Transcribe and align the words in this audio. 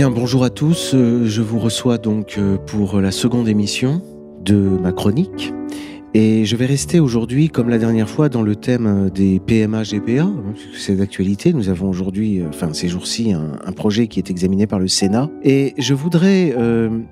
Bien, 0.00 0.10
bonjour 0.10 0.44
à 0.44 0.48
tous. 0.48 0.92
Euh, 0.94 1.26
je 1.26 1.42
vous 1.42 1.58
reçois 1.58 1.98
donc 1.98 2.36
euh, 2.38 2.56
pour 2.56 3.02
la 3.02 3.10
seconde 3.10 3.48
émission 3.48 4.00
de 4.42 4.54
ma 4.54 4.92
chronique. 4.92 5.52
Et 6.14 6.46
je 6.46 6.56
vais 6.56 6.64
rester 6.64 7.00
aujourd'hui, 7.00 7.50
comme 7.50 7.68
la 7.68 7.76
dernière 7.76 8.08
fois, 8.08 8.30
dans 8.30 8.40
le 8.40 8.56
thème 8.56 8.86
euh, 8.86 9.10
des 9.10 9.40
PMA-GPA. 9.40 10.26
C'est 10.74 10.96
d'actualité. 10.96 11.52
Nous 11.52 11.68
avons 11.68 11.90
aujourd'hui, 11.90 12.42
enfin 12.48 12.72
ces 12.72 12.88
jours-ci, 12.88 13.34
un, 13.34 13.72
projet 13.72 14.06
qui 14.06 14.18
est 14.18 14.30
examiné 14.30 14.66
par 14.66 14.78
le 14.78 14.88
Sénat. 14.88 15.28
Et 15.42 15.74
je 15.76 15.92
voudrais 15.92 16.56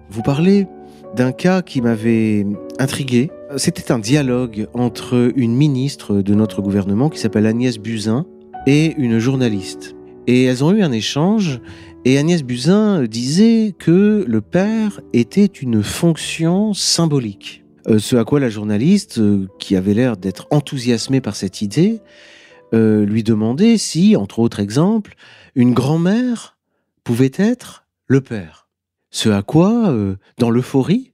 vous 0.09 0.23
parler 0.23 0.67
d'un 1.15 1.33
cas 1.33 1.61
qui 1.61 1.83
m'avait 1.83 2.47
intrigué. 2.79 3.31
C'était 3.59 3.93
un 3.93 3.98
dialogue 3.98 4.67
entre 4.73 5.31
une 5.37 5.55
ministre 5.55 6.23
de 6.23 6.33
notre 6.33 6.62
gouvernement 6.62 7.11
qui 7.11 7.19
s'appelle 7.19 7.45
Agnès 7.45 7.77
Buzyn 7.77 8.25
et 8.67 8.95
une 8.97 9.19
journaliste. 9.19 9.95
Et 10.27 10.45
elles 10.45 10.62
ont 10.62 10.73
eu 10.73 10.83
un 10.83 10.93
échange 10.93 11.61
et 12.09 12.17
Agnès 12.17 12.43
Buzyn 12.43 13.05
disait 13.05 13.75
que 13.79 14.25
le 14.27 14.41
père 14.41 15.03
était 15.12 15.45
une 15.45 15.83
fonction 15.83 16.73
symbolique. 16.73 17.65
Euh, 17.87 17.98
ce 17.98 18.17
à 18.17 18.25
quoi 18.25 18.41
la 18.41 18.48
journaliste, 18.48 19.19
euh, 19.19 19.47
qui 19.59 19.77
avait 19.77 19.93
l'air 19.93 20.17
d'être 20.17 20.47
enthousiasmée 20.51 21.21
par 21.21 21.37
cette 21.37 21.61
idée, 21.61 22.01
euh, 22.73 23.05
lui 23.05 23.23
demandait 23.23 23.77
si, 23.77 24.17
entre 24.17 24.39
autres 24.39 24.61
exemples, 24.61 25.17
une 25.55 25.75
grand-mère 25.75 26.57
pouvait 27.05 27.33
être 27.37 27.84
le 28.07 28.23
père. 28.23 28.69
Ce 29.11 29.29
à 29.29 29.43
quoi, 29.43 29.95
dans 30.39 30.51
l'euphorie, 30.51 31.12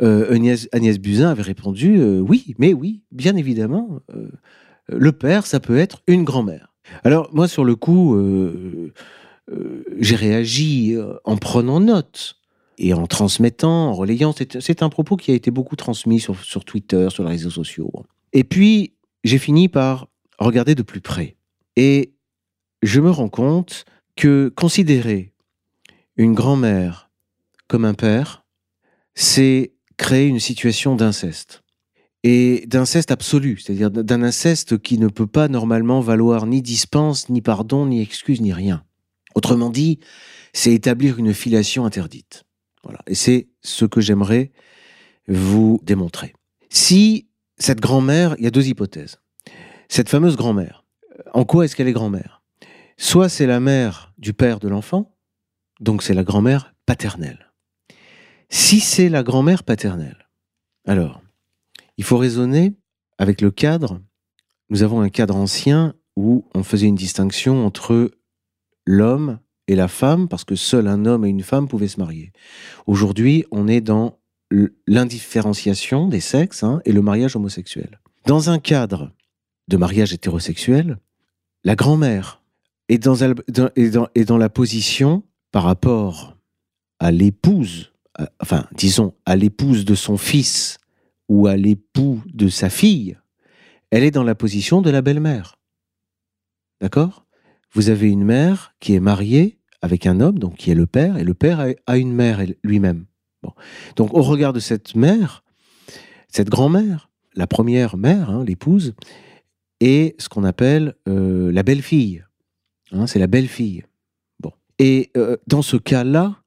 Agnès, 0.00 0.68
Agnès, 0.72 0.98
Buzyn 0.98 1.30
avait 1.30 1.42
répondu 1.42 2.00
oui, 2.20 2.54
mais 2.58 2.72
oui, 2.72 3.02
bien 3.10 3.36
évidemment, 3.36 4.00
le 4.88 5.12
père, 5.12 5.44
ça 5.46 5.58
peut 5.58 5.76
être 5.76 6.02
une 6.06 6.22
grand-mère. 6.22 6.72
Alors 7.02 7.28
moi, 7.32 7.48
sur 7.48 7.64
le 7.64 7.74
coup, 7.74 8.16
j'ai 9.98 10.16
réagi 10.16 10.94
euh, 10.94 11.14
en 11.24 11.36
prenant 11.36 11.80
note 11.80 12.36
et 12.78 12.92
en 12.92 13.06
transmettant, 13.06 13.88
en 13.88 13.92
relayant. 13.92 14.34
C'est 14.60 14.82
un 14.82 14.88
propos 14.88 15.16
qui 15.16 15.30
a 15.30 15.34
été 15.34 15.50
beaucoup 15.50 15.76
transmis 15.76 16.20
sur, 16.20 16.38
sur 16.42 16.64
Twitter, 16.64 17.08
sur 17.10 17.24
les 17.24 17.30
réseaux 17.30 17.50
sociaux. 17.50 17.90
Et 18.32 18.44
puis, 18.44 18.94
j'ai 19.24 19.38
fini 19.38 19.68
par 19.68 20.08
regarder 20.38 20.74
de 20.74 20.82
plus 20.82 21.00
près. 21.00 21.36
Et 21.76 22.14
je 22.82 23.00
me 23.00 23.10
rends 23.10 23.28
compte 23.28 23.84
que 24.16 24.52
considérer 24.54 25.32
une 26.16 26.34
grand-mère 26.34 27.10
comme 27.68 27.84
un 27.84 27.94
père, 27.94 28.44
c'est 29.14 29.72
créer 29.96 30.26
une 30.26 30.40
situation 30.40 30.96
d'inceste. 30.96 31.62
Et 32.22 32.64
d'inceste 32.66 33.10
absolu, 33.10 33.58
c'est-à-dire 33.58 33.90
d'un 33.90 34.22
inceste 34.22 34.78
qui 34.78 34.98
ne 34.98 35.08
peut 35.08 35.26
pas 35.26 35.48
normalement 35.48 36.00
valoir 36.00 36.46
ni 36.46 36.60
dispense, 36.60 37.28
ni 37.28 37.40
pardon, 37.40 37.86
ni 37.86 38.02
excuse, 38.02 38.40
ni 38.40 38.52
rien. 38.52 38.85
Autrement 39.36 39.68
dit, 39.68 40.00
c'est 40.54 40.72
établir 40.72 41.18
une 41.18 41.34
filiation 41.34 41.84
interdite. 41.84 42.44
Et 43.06 43.14
c'est 43.14 43.48
ce 43.62 43.84
que 43.84 44.00
j'aimerais 44.00 44.50
vous 45.28 45.78
démontrer. 45.82 46.32
Si 46.70 47.28
cette 47.58 47.80
grand-mère, 47.80 48.34
il 48.38 48.44
y 48.44 48.46
a 48.46 48.50
deux 48.50 48.66
hypothèses. 48.66 49.20
Cette 49.88 50.08
fameuse 50.08 50.36
grand-mère, 50.36 50.84
en 51.34 51.44
quoi 51.44 51.64
est-ce 51.64 51.76
qu'elle 51.76 51.88
est 51.88 51.92
grand-mère? 51.92 52.42
Soit 52.96 53.28
c'est 53.28 53.46
la 53.46 53.60
mère 53.60 54.14
du 54.16 54.32
père 54.32 54.58
de 54.58 54.68
l'enfant, 54.68 55.14
donc 55.80 56.02
c'est 56.02 56.14
la 56.14 56.24
grand-mère 56.24 56.74
paternelle. 56.86 57.52
Si 58.48 58.80
c'est 58.80 59.10
la 59.10 59.22
grand-mère 59.22 59.64
paternelle, 59.64 60.28
alors, 60.86 61.20
il 61.98 62.04
faut 62.04 62.16
raisonner 62.16 62.74
avec 63.18 63.42
le 63.42 63.50
cadre. 63.50 64.00
Nous 64.70 64.82
avons 64.82 65.02
un 65.02 65.10
cadre 65.10 65.36
ancien 65.36 65.94
où 66.16 66.48
on 66.54 66.62
faisait 66.62 66.86
une 66.86 66.94
distinction 66.94 67.66
entre 67.66 68.10
l'homme 68.86 69.38
et 69.68 69.74
la 69.74 69.88
femme, 69.88 70.28
parce 70.28 70.44
que 70.44 70.54
seul 70.54 70.86
un 70.86 71.04
homme 71.06 71.24
et 71.24 71.28
une 71.28 71.42
femme 71.42 71.68
pouvaient 71.68 71.88
se 71.88 71.98
marier. 71.98 72.32
Aujourd'hui, 72.86 73.44
on 73.50 73.68
est 73.68 73.80
dans 73.80 74.18
l'indifférenciation 74.86 76.08
des 76.08 76.20
sexes 76.20 76.62
hein, 76.62 76.80
et 76.84 76.92
le 76.92 77.02
mariage 77.02 77.34
homosexuel. 77.34 78.00
Dans 78.26 78.50
un 78.50 78.58
cadre 78.58 79.12
de 79.68 79.76
mariage 79.76 80.12
hétérosexuel, 80.12 80.98
la 81.64 81.74
grand-mère 81.74 82.42
est 82.88 82.98
dans, 82.98 83.16
est, 83.16 84.24
dans, 84.24 84.38
la 84.38 84.48
position 84.48 85.24
par 85.50 85.64
rapport 85.64 86.36
à 87.00 87.10
l'épouse, 87.10 87.92
enfin 88.40 88.66
disons 88.72 89.14
à 89.26 89.34
l'épouse 89.34 89.84
de 89.84 89.96
son 89.96 90.16
fils 90.16 90.78
ou 91.28 91.48
à 91.48 91.56
l'époux 91.56 92.22
de 92.32 92.48
sa 92.48 92.70
fille, 92.70 93.18
elle 93.90 94.04
est 94.04 94.12
dans 94.12 94.22
la 94.22 94.36
position 94.36 94.80
de 94.80 94.90
la 94.90 95.02
belle-mère. 95.02 95.58
D'accord? 96.80 97.25
Vous 97.76 97.90
avez 97.90 98.10
une 98.10 98.24
mère 98.24 98.74
qui 98.80 98.94
est 98.94 99.00
mariée 99.00 99.58
avec 99.82 100.06
un 100.06 100.20
homme, 100.20 100.38
donc 100.38 100.56
qui 100.56 100.70
est 100.70 100.74
le 100.74 100.86
père, 100.86 101.18
et 101.18 101.24
le 101.24 101.34
père 101.34 101.62
a 101.86 101.98
une 101.98 102.10
mère 102.10 102.42
lui-même. 102.64 103.04
Donc 103.96 104.14
au 104.14 104.22
regard 104.22 104.54
de 104.54 104.60
cette 104.60 104.94
mère, 104.94 105.44
cette 106.28 106.48
grand-mère, 106.48 107.10
la 107.34 107.46
première 107.46 107.98
mère, 107.98 108.30
hein, 108.30 108.44
l'épouse, 108.46 108.94
est 109.80 110.18
ce 110.18 110.30
qu'on 110.30 110.44
appelle 110.44 110.94
euh, 111.06 111.52
la 111.52 111.62
belle-fille. 111.62 112.24
Hein, 112.92 113.06
c'est 113.06 113.18
la 113.18 113.26
belle-fille. 113.26 113.84
Et 114.78 115.10
euh, 115.18 115.36
dans 115.46 115.62
ce 115.62 115.76
cas-là, 115.76 116.42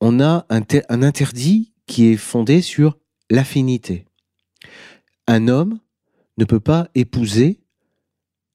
on 0.00 0.18
a 0.18 0.46
un 0.50 1.02
interdit 1.02 1.74
qui 1.86 2.06
est 2.06 2.16
fondé 2.16 2.60
sur 2.60 2.98
l'affinité. 3.30 4.06
Un 5.28 5.46
homme 5.46 5.78
ne 6.38 6.44
peut 6.44 6.60
pas 6.60 6.88
épouser 6.96 7.60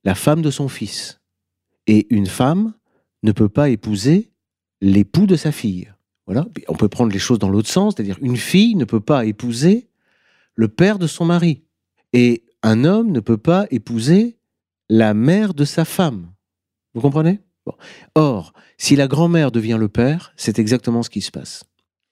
la 0.03 0.13
femme 0.13 0.41
de 0.41 0.51
son 0.51 0.67
fils. 0.67 1.21
Et 1.87 2.13
une 2.13 2.27
femme 2.27 2.73
ne 3.23 3.31
peut 3.31 3.49
pas 3.49 3.69
épouser 3.69 4.31
l'époux 4.81 5.25
de 5.25 5.35
sa 5.35 5.51
fille. 5.51 5.91
Voilà. 6.25 6.45
On 6.67 6.75
peut 6.75 6.89
prendre 6.89 7.11
les 7.11 7.19
choses 7.19 7.39
dans 7.39 7.49
l'autre 7.49 7.69
sens, 7.69 7.95
c'est-à-dire 7.95 8.17
une 8.21 8.37
fille 8.37 8.75
ne 8.75 8.85
peut 8.85 8.99
pas 8.99 9.25
épouser 9.25 9.87
le 10.55 10.67
père 10.67 10.99
de 10.99 11.07
son 11.07 11.25
mari. 11.25 11.63
Et 12.13 12.43
un 12.63 12.83
homme 12.83 13.11
ne 13.11 13.19
peut 13.19 13.37
pas 13.37 13.65
épouser 13.71 14.37
la 14.89 15.13
mère 15.13 15.53
de 15.53 15.65
sa 15.65 15.85
femme. 15.85 16.33
Vous 16.93 17.01
comprenez? 17.01 17.39
Or, 18.15 18.53
si 18.77 18.95
la 18.95 19.07
grand-mère 19.07 19.51
devient 19.51 19.77
le 19.79 19.89
père, 19.89 20.33
c'est 20.35 20.59
exactement 20.59 21.03
ce 21.03 21.09
qui 21.09 21.21
se 21.21 21.31
passe. 21.31 21.63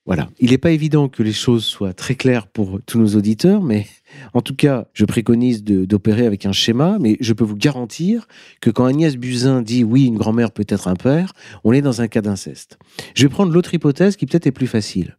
Voilà. 0.06 0.30
Il 0.40 0.52
n'est 0.52 0.60
pas 0.60 0.70
évident 0.70 1.10
que 1.10 1.24
les 1.24 1.34
choses 1.34 1.66
soient 1.66 1.94
très 1.94 2.14
claires 2.14 2.46
pour 2.46 2.80
tous 2.86 3.00
nos 3.00 3.16
auditeurs, 3.16 3.64
mais 3.64 3.88
en 4.34 4.42
tout 4.42 4.56
cas, 4.56 4.88
je 4.94 5.04
préconise 5.04 5.64
d'opérer 5.64 6.28
avec 6.28 6.46
un 6.46 6.52
schéma, 6.52 6.98
mais 7.00 7.18
je 7.22 7.34
peux 7.34 7.44
vous 7.44 7.56
garantir 7.56 8.28
que 8.62 8.70
quand 8.70 8.86
Agnès 8.86 9.18
Buzyn 9.18 9.64
dit 9.64 9.84
oui, 9.84 10.06
une 10.06 10.18
grand-mère 10.18 10.52
peut 10.52 10.66
être 10.68 10.88
un 10.88 10.96
père, 10.96 11.34
on 11.64 11.74
est 11.74 11.82
dans 11.82 12.02
un 12.02 12.08
cas 12.08 12.22
d'inceste. 12.22 12.78
Je 13.16 13.24
vais 13.24 13.30
prendre 13.30 13.52
l'autre 13.52 13.74
hypothèse 13.74 14.16
qui 14.16 14.28
peut-être 14.28 14.46
est 14.46 14.52
plus 14.52 14.68
facile. 14.68 15.18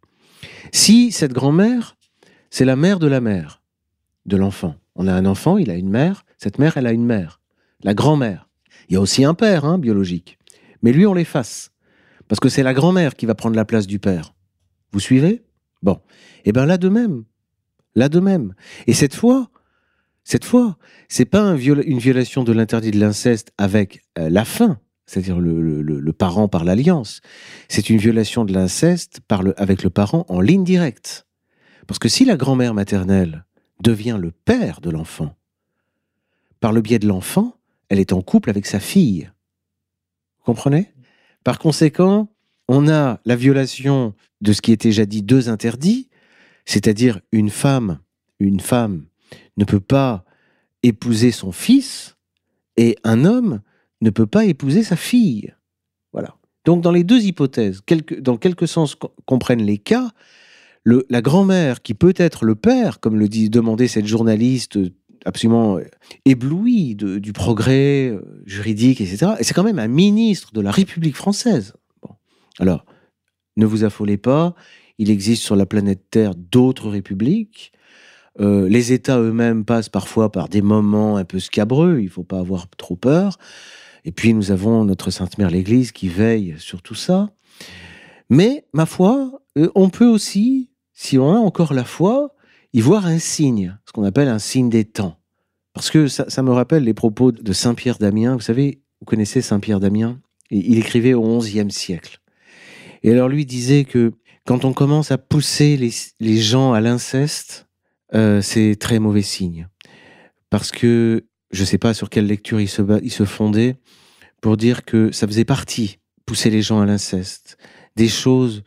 Si 0.73 1.11
cette 1.11 1.33
grand-mère, 1.33 1.97
c'est 2.51 2.65
la 2.65 2.77
mère 2.77 3.01
de 3.01 3.09
la 3.09 3.21
mère 3.21 3.63
de 4.25 4.37
l'enfant. 4.37 4.77
On 4.95 5.09
a 5.09 5.13
un 5.13 5.27
enfant, 5.27 5.59
il 5.59 5.71
a 5.71 5.75
une 5.75 5.91
mère, 5.91 6.25
cette 6.39 6.61
mère, 6.61 6.77
elle 6.77 6.87
a 6.87 6.93
une 6.93 7.05
mère, 7.05 7.41
la 7.83 7.95
grand-mère. 7.95 8.49
Il 8.89 8.95
y 8.95 8.97
a 8.97 9.01
aussi 9.01 9.25
un 9.25 9.35
père 9.35 9.65
hein, 9.65 9.79
biologique, 9.79 10.39
mais 10.83 10.93
lui, 10.93 11.07
on 11.07 11.15
l'efface, 11.15 11.73
parce 12.29 12.39
que 12.39 12.49
c'est 12.49 12.63
la 12.63 12.73
grand-mère 12.73 13.17
qui 13.17 13.27
va 13.27 13.35
prendre 13.35 13.57
la 13.57 13.65
place 13.65 13.89
du 13.89 13.99
père. 13.99 14.36
Vous 14.97 15.01
suivez? 15.01 15.43
Bon. 15.83 16.01
Eh 16.47 16.53
bien 16.53 16.65
là 16.65 16.79
de 16.79 16.89
même. 16.89 17.25
Là 17.97 18.09
de 18.09 18.19
même. 18.19 18.55
Et 18.87 18.95
cette 18.95 19.15
fois, 19.15 19.51
cette 20.25 20.47
fois, 20.47 20.79
c'est 21.07 21.27
pas 21.27 21.55
une 21.55 21.99
violation 21.99 22.45
de 22.45 22.53
l'interdit 22.55 22.93
de 22.93 22.99
l'inceste 22.99 23.53
avec 23.59 24.01
euh, 24.19 24.31
la 24.31 24.47
fin, 24.47 24.81
c'est-à-dire 25.05 25.39
le, 25.39 26.13
parent 26.15 26.49
par 26.49 26.65
l'alliance. 26.65 27.21
C'est 27.69 27.91
une 27.91 27.99
violation 27.99 28.47
de 28.47 28.55
l'inceste 28.55 29.21
avec 29.59 29.83
le 29.83 29.91
parent 29.91 30.25
en 30.31 30.41
ligne 30.41 30.65
directe. 30.65 31.27
Parce 31.87 31.99
que 31.99 32.09
si 32.09 32.25
la 32.25 32.39
grand-mère 32.39 32.73
maternelle 32.73 33.45
devient 33.83 34.17
le 34.19 34.31
père 34.31 34.81
de 34.81 34.89
l'enfant, 34.89 35.37
par 36.61 36.73
le 36.73 36.81
biais 36.81 36.99
de 36.99 37.07
l'enfant, 37.07 37.59
elle 37.91 38.01
est 38.01 38.15
en 38.15 38.23
couple 38.23 38.49
avec 38.49 38.65
sa 38.65 38.81
fille. 38.81 39.31
Vous 40.39 40.45
comprenez? 40.45 40.91
Par 41.45 41.59
conséquent, 41.59 42.31
on 42.69 42.89
a 42.89 43.21
la 43.25 43.37
violation 43.37 44.15
de 44.41 44.53
ce 44.53 44.61
qui 44.61 44.73
était 44.73 44.93
jadis 44.93 45.23
deux 45.23 45.49
interdits, 45.49 46.09
c'est-à-dire 46.65 47.21
une 47.33 47.51
femme, 47.51 48.01
une 48.39 48.61
femme 48.61 49.07
ne 49.57 49.65
peut 49.65 49.81
pas 49.81 50.25
épouser 50.83 51.31
son 51.31 51.53
fils 51.53 52.17
et 52.77 52.97
un 53.05 53.25
homme 53.25 53.61
ne 54.01 54.11
peut 54.11 54.27
pas 54.27 54.45
épouser 54.45 54.83
sa 54.83 54.97
fille. 54.97 55.55
Voilà. 56.13 56.37
Donc 56.65 56.83
dans 56.83 56.93
les 56.93 57.05
deux 57.05 57.23
hypothèses, 57.23 57.81
dans 58.21 58.37
quelque 58.37 58.67
sens 58.67 58.97
comprennent 59.25 59.63
les 59.63 59.79
cas, 59.79 60.11
la 60.85 61.23
grand-mère 61.23 61.83
qui 61.83 61.95
peut 61.95 62.15
être 62.17 62.45
le 62.45 62.55
père, 62.55 63.01
comme 63.01 63.19
le 63.19 63.29
dit 63.29 63.51
demandait 63.51 63.89
cette 63.89 64.07
journaliste 64.07 64.79
absolument 65.25 65.79
éblouie 66.25 66.95
du 66.95 67.33
progrès 67.33 68.09
euh, 68.11 68.21
juridique, 68.47 69.01
etc. 69.01 69.33
Et 69.41 69.45
c'est 69.45 69.55
quand 69.55 69.65
même 69.65 69.81
un 69.81 69.89
ministre 69.89 70.53
de 70.53 70.61
la 70.61 70.71
République 70.71 71.17
française. 71.17 71.75
Alors, 72.59 72.85
ne 73.57 73.67
vous 73.67 73.85
affolez 73.85 74.17
pas, 74.17 74.55
il 74.99 75.11
existe 75.11 75.43
sur 75.43 75.57
la 75.57 75.67
planète 75.67 76.11
Terre 76.11 76.35
d'autres 76.35 76.89
républiques. 76.89 77.73
Euh, 78.41 78.69
les 78.69 78.93
États 78.93 79.19
eux-mêmes 79.19 79.65
passent 79.65 79.89
parfois 79.89 80.31
par 80.31 80.49
des 80.49 80.63
moments 80.63 81.17
un 81.17 81.25
peu 81.25 81.39
scabreux, 81.39 81.99
il 82.01 82.07
ne 82.07 82.11
faut 82.11 82.25
pas 82.25 82.39
avoir 82.39 82.69
trop 82.77 82.97
peur. 82.97 83.39
Et 84.05 84.13
puis 84.13 84.35
nous 84.35 84.51
avons 84.51 84.85
notre 84.85 85.11
Sainte 85.11 85.39
Mère 85.39 85.51
l'Église 85.51 85.93
qui 85.93 86.09
veille 86.09 86.55
sur 86.59 86.83
tout 86.83 86.95
ça. 86.95 87.31
Mais, 88.29 88.65
ma 88.73 88.87
foi, 88.87 89.43
euh, 89.57 89.71
on 89.75 89.89
peut 89.89 90.07
aussi, 90.07 90.71
si 90.93 91.19
on 91.19 91.35
a 91.35 91.39
encore 91.39 91.73
la 91.73 91.85
foi, 91.85 92.35
y 92.73 92.81
voir 92.81 93.07
un 93.07 93.19
signe, 93.19 93.79
ce 93.87 93.93
qu'on 93.93 94.05
appelle 94.05 94.29
un 94.29 94.39
signe 94.39 94.69
des 94.69 94.85
temps. 94.85 95.19
Parce 95.73 95.91
que 95.91 96.09
ça, 96.09 96.29
ça 96.29 96.43
me 96.43 96.53
rappelle 96.53 96.85
les 96.85 96.95
propos 96.95 97.33
de 97.33 97.53
Saint 97.53 97.75
Pierre 97.75 97.99
d'Amiens. 97.99 98.35
Vous 98.35 98.41
savez, 98.41 98.83
vous 99.01 99.07
connaissez 99.07 99.43
Saint 99.43 99.61
Pierre 99.61 99.81
d'Amiens? 99.81 100.21
Il 100.51 100.79
écrivait 100.79 101.15
au 101.15 101.39
XIe 101.39 101.71
siècle. 101.71 102.21
Et 103.07 103.13
alors 103.13 103.29
lui 103.29 103.47
disait 103.47 103.85
que 103.85 104.13
quand 104.47 104.65
on 104.65 104.73
commence 104.73 105.13
à 105.13 105.17
pousser 105.17 105.77
les, 105.77 106.41
gens 106.41 106.73
à 106.73 106.81
l'inceste, 106.81 107.69
euh, 108.15 108.43
c'est 108.43 108.77
très 108.79 108.99
mauvais 108.99 109.23
signe. 109.23 109.69
Parce 110.51 110.73
que 110.73 111.25
je 111.53 111.61
ne 111.61 111.67
sais 111.67 111.79
pas 111.79 111.95
sur 111.95 112.11
quelle 112.11 112.27
lecture 112.27 112.61
il 112.61 112.69
se, 112.69 112.83
il 113.05 113.13
se 113.13 113.25
fondait 113.25 113.77
pour 114.41 114.57
dire 114.57 114.85
que 114.85 115.13
ça 115.13 115.29
faisait 115.29 115.45
partie, 115.45 115.99
pousser 116.27 116.51
les 116.51 116.63
gens 116.63 116.81
à 116.81 116.87
l'inceste, 116.87 117.59
des 117.95 118.09
choses 118.09 118.65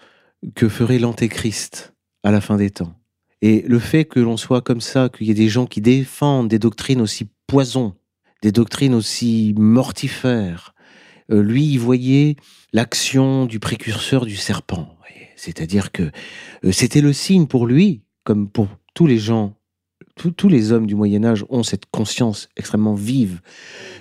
que 0.56 0.70
ferait 0.70 1.00
l'antéchrist 1.00 1.94
à 2.24 2.32
la 2.32 2.40
fin 2.40 2.56
des 2.56 2.70
temps. 2.70 2.96
Et 3.42 3.66
le 3.68 3.80
fait 3.80 4.06
que 4.06 4.22
l'on 4.22 4.38
soit 4.38 4.62
comme 4.62 4.82
ça, 4.82 5.10
qu'il 5.10 5.28
y 5.28 5.32
ait 5.32 5.34
des 5.34 5.50
gens 5.50 5.66
qui 5.66 5.82
défendent 5.82 6.48
des 6.48 6.60
doctrines 6.60 7.02
aussi 7.02 7.28
poison, 7.46 7.94
des 8.42 8.54
doctrines 8.54 8.94
aussi 8.94 9.54
mortifères, 9.58 10.74
euh, 11.31 11.42
lui, 11.42 11.66
il 11.66 11.80
voyait 11.80 12.36
l'action 12.74 13.46
du 13.46 13.60
précurseur 13.60 14.26
du 14.26 14.36
serpent. 14.36 14.96
C'est-à-dire 15.36 15.92
que 15.92 16.12
euh, 16.66 16.72
c'était 16.72 17.02
le 17.02 17.14
signe 17.14 17.48
pour 17.48 17.66
lui, 17.66 18.02
comme 18.24 18.50
pour 18.50 18.68
tous 18.94 19.08
les 19.08 19.18
gens, 19.18 19.56
tous 20.16 20.50
les 20.50 20.74
hommes 20.74 20.86
du 20.86 20.96
Moyen 20.96 21.24
Âge 21.24 21.46
ont 21.50 21.64
cette 21.64 21.86
conscience 21.86 22.50
extrêmement 22.58 22.94
vive 22.94 23.40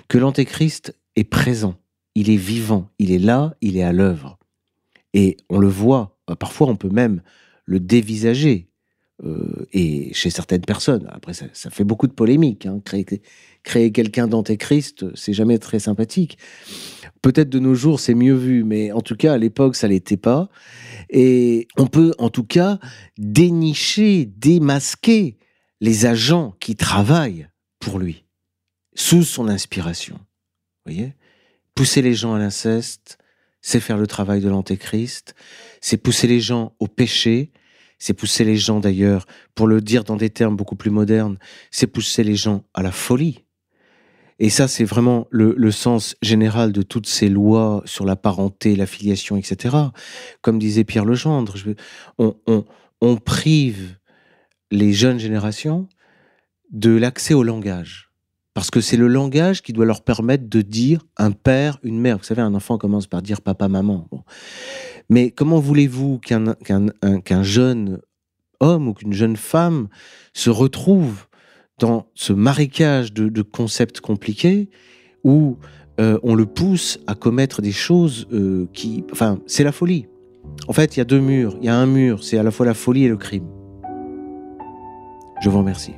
que 0.09 0.17
l'Antéchrist 0.17 0.93
est 1.15 1.23
présent, 1.23 1.75
il 2.13 2.29
est 2.29 2.35
vivant, 2.35 2.89
il 2.99 3.11
est 3.11 3.19
là, 3.19 3.55
il 3.61 3.77
est 3.77 3.83
à 3.83 3.93
l'œuvre. 3.93 4.37
Et 5.13 5.37
on 5.49 5.59
le 5.59 5.69
voit, 5.69 6.17
parfois 6.39 6.67
on 6.67 6.75
peut 6.75 6.89
même 6.89 7.21
le 7.65 7.79
dévisager, 7.79 8.68
euh, 9.23 9.67
et 9.73 10.13
chez 10.13 10.29
certaines 10.29 10.61
personnes. 10.61 11.07
Après, 11.11 11.33
ça, 11.33 11.69
fait 11.69 11.83
beaucoup 11.83 12.07
de 12.07 12.13
polémiques. 12.13 12.65
Hein. 12.65 12.81
Créer, 13.63 13.91
quelqu'un 13.91 14.27
d'antéchrist, 14.27 15.13
c'est 15.15 15.33
jamais 15.33 15.57
très 15.59 15.79
sympathique. 15.79 16.37
Peut-être 17.21 17.49
de 17.49 17.59
nos 17.59 17.75
jours, 17.75 17.99
c'est 17.99 18.13
mieux 18.13 18.35
vu, 18.35 18.63
mais 18.63 18.93
en 18.93 19.01
tout 19.01 19.15
cas, 19.15 19.33
à 19.33 19.37
l'époque, 19.37 19.75
ça 19.75 19.89
l'était 19.89 20.17
pas. 20.17 20.49
Et 21.09 21.67
on 21.77 21.87
peut, 21.87 22.13
en 22.17 22.29
tout 22.29 22.45
cas, 22.45 22.79
dénicher, 23.17 24.25
démasquer 24.25 25.37
les 25.81 26.05
agents 26.05 26.55
qui 26.59 26.75
travaillent 26.75 27.49
pour 27.79 27.99
lui, 27.99 28.25
sous 28.95 29.23
son 29.23 29.49
inspiration. 29.49 30.15
Vous 30.15 30.93
voyez? 30.93 31.13
Pousser 31.75 32.01
les 32.01 32.13
gens 32.13 32.33
à 32.33 32.39
l'inceste, 32.39 33.17
c'est 33.61 33.79
faire 33.79 33.97
le 33.97 34.07
travail 34.07 34.39
de 34.39 34.49
l'antéchrist, 34.49 35.35
c'est 35.81 35.97
pousser 35.97 36.27
les 36.27 36.39
gens 36.39 36.73
au 36.79 36.87
péché, 36.87 37.51
c'est 37.99 38.13
pousser 38.13 38.43
les 38.43 38.55
gens 38.55 38.79
d'ailleurs, 38.79 39.25
pour 39.53 39.67
le 39.67 39.81
dire 39.81 40.03
dans 40.03 40.15
des 40.15 40.29
termes 40.29 40.55
beaucoup 40.55 40.75
plus 40.75 40.89
modernes, 40.89 41.37
c'est 41.69 41.87
pousser 41.87 42.23
les 42.23 42.35
gens 42.35 42.63
à 42.73 42.81
la 42.81 42.91
folie. 42.91 43.43
Et 44.41 44.49
ça, 44.49 44.69
c'est 44.69 44.85
vraiment 44.85 45.27
le, 45.29 45.71
sens 45.71 46.15
général 46.21 46.71
de 46.71 46.81
toutes 46.81 47.07
ces 47.07 47.27
lois 47.27 47.83
sur 47.85 48.05
la 48.05 48.15
parenté, 48.15 48.77
la 48.77 48.85
filiation, 48.85 49.35
etc. 49.35 49.75
Comme 50.41 50.59
disait 50.59 50.85
Pierre 50.85 51.03
Legendre, 51.03 51.55
on, 52.17 52.35
on 53.01 53.17
prive 53.17 53.97
les 54.71 54.93
jeunes 54.93 55.19
générations 55.19 55.89
de 56.71 56.91
l'accès 56.91 57.33
au 57.33 57.43
langage. 57.43 58.09
Parce 58.53 58.71
que 58.71 58.81
c'est 58.81 58.97
le 58.97 59.07
langage 59.07 59.61
qui 59.61 59.73
doit 59.73 59.85
leur 59.85 60.03
permettre 60.03 60.49
de 60.49 60.61
dire 60.61 61.05
un 61.17 61.31
père, 61.31 61.77
une 61.83 61.99
mère. 61.99 62.17
Vous 62.17 62.23
savez, 62.23 62.41
un 62.41 62.53
enfant 62.53 62.77
commence 62.77 63.07
par 63.07 63.21
dire 63.21 63.41
papa, 63.41 63.67
maman. 63.67 64.07
Mais 65.09 65.31
comment 65.31 65.59
voulez-vous 65.59 66.19
qu'un 66.19 67.43
jeune 67.43 67.99
homme 68.59 68.87
ou 68.87 68.93
qu'une 68.93 69.13
jeune 69.13 69.35
femme 69.35 69.87
se 70.33 70.49
retrouve 70.49 71.27
dans 71.79 72.07
ce 72.13 72.33
marécage 72.33 73.13
de, 73.13 73.41
concepts 73.41 74.01
compliqués 74.01 74.69
où 75.23 75.57
euh, 75.99 76.19
on 76.23 76.35
le 76.35 76.45
pousse 76.45 76.99
à 77.07 77.15
commettre 77.15 77.61
des 77.61 77.71
choses 77.71 78.27
euh, 78.31 78.67
qui... 78.73 79.03
Enfin, 79.11 79.39
c'est 79.47 79.63
la 79.63 79.71
folie. 79.71 80.07
En 80.67 80.73
fait, 80.73 80.95
il 80.95 80.99
y 80.99 81.01
a 81.01 81.05
deux 81.05 81.19
murs. 81.19 81.57
Il 81.59 81.65
y 81.65 81.69
a 81.69 81.75
un 81.75 81.85
mur, 81.85 82.23
c'est 82.23 82.37
à 82.37 82.43
la 82.43 82.51
fois 82.51 82.65
la 82.65 82.73
folie 82.73 83.05
et 83.05 83.09
le 83.09 83.17
crime. 83.17 83.47
Je 85.41 85.49
vous 85.49 85.57
remercie. 85.57 85.93